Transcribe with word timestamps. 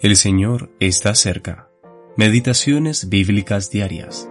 El 0.00 0.16
Señor 0.16 0.70
está 0.80 1.14
cerca. 1.14 1.70
Meditaciones 2.16 3.08
bíblicas 3.08 3.70
diarias. 3.70 4.28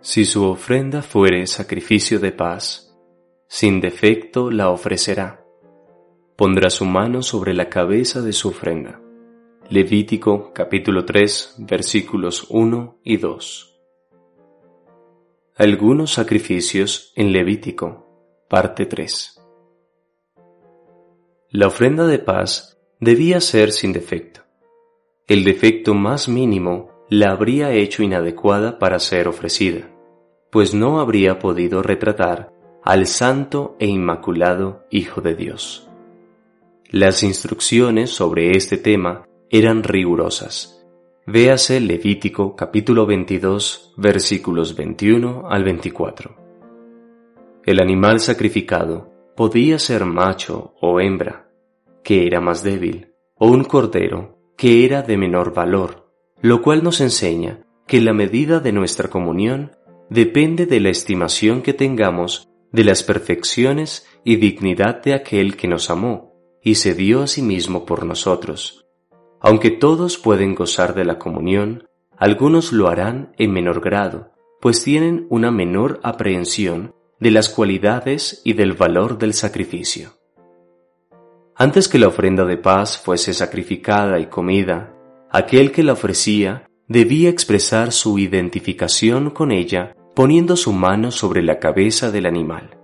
Si 0.00 0.24
su 0.24 0.44
ofrenda 0.44 1.00
fuere 1.00 1.46
sacrificio 1.46 2.18
de 2.18 2.32
paz, 2.32 2.98
sin 3.46 3.80
defecto 3.80 4.50
la 4.50 4.70
ofrecerá. 4.70 5.46
Pondrá 6.36 6.68
su 6.70 6.84
mano 6.84 7.22
sobre 7.22 7.54
la 7.54 7.68
cabeza 7.68 8.20
de 8.20 8.32
su 8.32 8.48
ofrenda. 8.48 9.00
Levítico 9.70 10.52
capítulo 10.52 11.04
3 11.04 11.54
versículos 11.58 12.46
1 12.50 12.98
y 13.04 13.16
2. 13.16 13.80
Algunos 15.54 16.12
sacrificios 16.12 17.12
en 17.14 17.32
Levítico, 17.32 18.44
parte 18.48 18.86
3. 18.86 19.41
La 21.54 21.66
ofrenda 21.66 22.06
de 22.06 22.18
paz 22.18 22.78
debía 22.98 23.38
ser 23.42 23.72
sin 23.72 23.92
defecto. 23.92 24.40
El 25.26 25.44
defecto 25.44 25.92
más 25.92 26.26
mínimo 26.26 26.88
la 27.10 27.30
habría 27.30 27.72
hecho 27.72 28.02
inadecuada 28.02 28.78
para 28.78 28.98
ser 28.98 29.28
ofrecida, 29.28 29.90
pues 30.50 30.72
no 30.72 30.98
habría 30.98 31.38
podido 31.38 31.82
retratar 31.82 32.50
al 32.82 33.06
santo 33.06 33.76
e 33.78 33.86
inmaculado 33.86 34.86
Hijo 34.90 35.20
de 35.20 35.34
Dios. 35.34 35.90
Las 36.88 37.22
instrucciones 37.22 38.08
sobre 38.08 38.52
este 38.52 38.78
tema 38.78 39.28
eran 39.50 39.82
rigurosas. 39.82 40.82
Véase 41.26 41.80
Levítico 41.80 42.56
capítulo 42.56 43.04
22 43.04 43.92
versículos 43.98 44.74
21 44.74 45.50
al 45.50 45.64
24. 45.64 46.34
El 47.66 47.78
animal 47.82 48.20
sacrificado 48.20 49.11
podía 49.36 49.78
ser 49.78 50.04
macho 50.04 50.74
o 50.80 51.00
hembra, 51.00 51.48
que 52.02 52.26
era 52.26 52.40
más 52.40 52.62
débil, 52.62 53.12
o 53.36 53.48
un 53.48 53.64
cordero, 53.64 54.38
que 54.56 54.84
era 54.84 55.02
de 55.02 55.16
menor 55.16 55.54
valor, 55.54 56.12
lo 56.40 56.62
cual 56.62 56.82
nos 56.82 57.00
enseña 57.00 57.66
que 57.86 58.00
la 58.00 58.12
medida 58.12 58.60
de 58.60 58.72
nuestra 58.72 59.08
comunión 59.08 59.72
depende 60.08 60.66
de 60.66 60.80
la 60.80 60.90
estimación 60.90 61.62
que 61.62 61.72
tengamos 61.72 62.48
de 62.70 62.84
las 62.84 63.02
perfecciones 63.02 64.06
y 64.24 64.36
dignidad 64.36 65.02
de 65.02 65.14
aquel 65.14 65.56
que 65.56 65.68
nos 65.68 65.90
amó 65.90 66.32
y 66.62 66.76
se 66.76 66.94
dio 66.94 67.22
a 67.22 67.26
sí 67.26 67.42
mismo 67.42 67.84
por 67.84 68.04
nosotros. 68.04 68.86
Aunque 69.40 69.70
todos 69.70 70.18
pueden 70.18 70.54
gozar 70.54 70.94
de 70.94 71.04
la 71.04 71.18
comunión, 71.18 71.88
algunos 72.16 72.72
lo 72.72 72.88
harán 72.88 73.32
en 73.36 73.52
menor 73.52 73.80
grado, 73.80 74.30
pues 74.60 74.84
tienen 74.84 75.26
una 75.28 75.50
menor 75.50 75.98
aprehensión 76.04 76.94
de 77.22 77.30
las 77.30 77.48
cualidades 77.48 78.42
y 78.42 78.54
del 78.54 78.72
valor 78.72 79.16
del 79.16 79.32
sacrificio. 79.32 80.14
Antes 81.54 81.86
que 81.86 82.00
la 82.00 82.08
ofrenda 82.08 82.44
de 82.44 82.56
paz 82.56 82.98
fuese 82.98 83.32
sacrificada 83.32 84.18
y 84.18 84.26
comida, 84.26 84.92
aquel 85.30 85.70
que 85.70 85.84
la 85.84 85.92
ofrecía 85.92 86.68
debía 86.88 87.30
expresar 87.30 87.92
su 87.92 88.18
identificación 88.18 89.30
con 89.30 89.52
ella 89.52 89.94
poniendo 90.16 90.56
su 90.56 90.72
mano 90.72 91.12
sobre 91.12 91.44
la 91.44 91.60
cabeza 91.60 92.10
del 92.10 92.26
animal. 92.26 92.76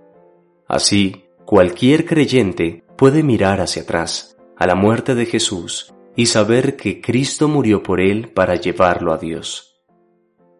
Así, 0.69 1.25
cualquier 1.43 2.05
creyente 2.05 2.85
puede 2.95 3.23
mirar 3.23 3.59
hacia 3.59 3.81
atrás, 3.81 4.37
a 4.55 4.65
la 4.65 4.75
muerte 4.75 5.15
de 5.15 5.25
Jesús, 5.25 5.93
y 6.15 6.27
saber 6.27 6.77
que 6.77 7.01
Cristo 7.01 7.49
murió 7.49 7.83
por 7.83 7.99
él 7.99 8.29
para 8.29 8.55
llevarlo 8.55 9.11
a 9.11 9.17
Dios. 9.17 9.81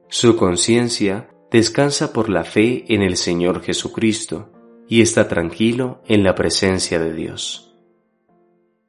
Su 0.09 0.35
conciencia 0.35 1.29
descansa 1.51 2.13
por 2.13 2.29
la 2.29 2.43
fe 2.43 2.85
en 2.93 3.01
el 3.01 3.17
Señor 3.17 3.61
Jesucristo 3.61 4.49
y 4.87 5.01
está 5.01 5.27
tranquilo 5.27 6.01
en 6.07 6.23
la 6.23 6.35
presencia 6.35 6.99
de 6.99 7.13
Dios. 7.13 7.75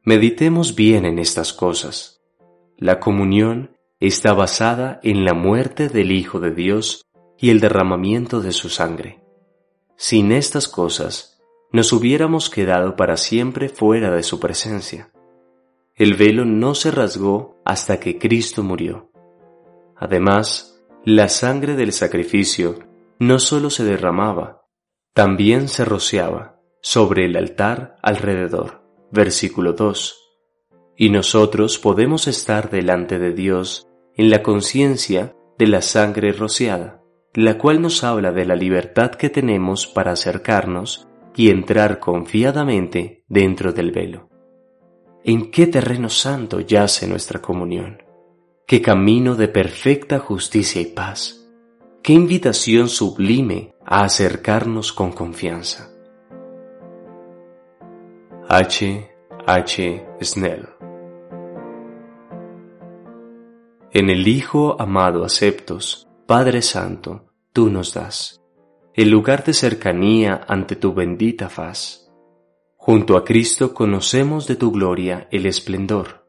Meditemos 0.03 0.75
bien 0.75 1.05
en 1.05 1.19
estas 1.19 1.53
cosas. 1.53 2.23
La 2.77 3.01
comunión 3.01 3.77
está 4.01 4.33
basada 4.33 4.99
en 5.03 5.25
la 5.25 5.35
muerte 5.35 5.89
del 5.89 6.11
Hijo 6.11 6.41
de 6.41 6.53
Dios 6.53 7.05
y 7.39 7.51
el 7.51 7.61
derramamiento 7.61 8.41
de 8.41 8.53
su 8.53 8.69
sangre. 8.69 9.21
Sin 9.97 10.33
estas 10.33 10.69
cosas, 10.69 11.39
nos 11.73 11.93
hubiéramos 11.93 12.49
quedado 12.51 12.97
para 12.97 13.17
siempre 13.17 13.69
fuera 13.69 14.11
de 14.11 14.23
su 14.23 14.41
presencia. 14.41 15.11
El 15.95 16.15
velo 16.15 16.47
no 16.47 16.75
se 16.75 16.91
rasgó 16.91 17.61
hasta 17.65 18.01
que 18.01 18.19
Cristo 18.19 18.63
murió. 18.63 19.11
Además, 19.97 20.70
la 21.05 21.29
sangre 21.29 21.77
del 21.77 21.93
sacrificio 21.93 22.79
no 23.19 23.39
sólo 23.39 23.71
se 23.71 23.85
derramaba, 23.85 24.67
también 25.15 25.69
se 25.69 25.87
rociaba 25.87 26.61
sobre 26.83 27.25
el 27.25 27.37
altar 27.37 27.97
alrededor. 28.03 28.83
Versículo 29.11 29.73
2. 29.73 30.17
Y 30.97 31.09
nosotros 31.09 31.79
podemos 31.79 32.29
estar 32.29 32.71
delante 32.71 33.19
de 33.19 33.33
Dios 33.33 33.89
en 34.15 34.29
la 34.29 34.43
conciencia 34.43 35.35
de 35.59 35.67
la 35.67 35.81
sangre 35.81 36.33
rociada, 36.33 37.03
la 37.33 37.57
cual 37.57 37.81
nos 37.81 38.05
habla 38.05 38.31
de 38.33 38.45
la 38.45 38.55
libertad 38.55 39.13
que 39.13 39.31
tenemos 39.31 39.87
para 39.87 40.13
acercarnos 40.13 41.09
y 41.35 41.49
entrar 41.49 41.99
confiadamente 41.99 43.25
dentro 43.27 43.73
del 43.73 43.91
velo. 43.91 44.29
¿En 45.25 45.51
qué 45.51 45.67
terreno 45.67 46.11
santo 46.11 46.61
yace 46.61 47.07
nuestra 47.07 47.41
comunión? 47.41 48.10
Qué 48.71 48.81
camino 48.81 49.35
de 49.35 49.49
perfecta 49.49 50.21
justicia 50.21 50.81
y 50.81 50.85
paz, 50.85 51.45
qué 52.05 52.13
invitación 52.13 52.89
sublime 52.89 53.75
a 53.85 54.05
acercarnos 54.05 54.93
con 54.93 55.11
confianza. 55.11 55.91
H. 58.49 59.11
H. 59.45 60.07
Snell 60.23 60.69
En 63.91 64.09
el 64.09 64.29
Hijo 64.29 64.81
amado 64.81 65.25
aceptos, 65.25 66.07
Padre 66.29 66.63
Santo, 66.63 67.25
tú 67.53 67.71
nos 67.71 67.93
das 67.93 68.41
el 68.95 69.11
lugar 69.11 69.43
de 69.43 69.53
cercanía 69.53 70.43
ante 70.47 70.77
tu 70.77 70.95
bendita 70.95 71.49
faz. 71.49 72.09
Junto 72.77 73.17
a 73.17 73.25
Cristo 73.25 73.75
conocemos 73.75 74.47
de 74.47 74.55
tu 74.55 74.71
gloria 74.71 75.27
el 75.33 75.47
esplendor 75.47 76.20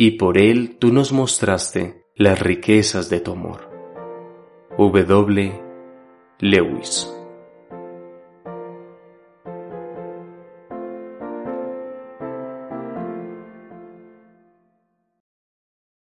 y 0.00 0.12
por 0.12 0.38
él 0.38 0.78
tú 0.78 0.94
nos 0.94 1.12
mostraste 1.12 2.06
las 2.14 2.40
riquezas 2.40 3.10
de 3.10 3.20
tu 3.20 3.32
amor. 3.32 3.68
W. 4.78 5.60
Lewis 6.38 7.19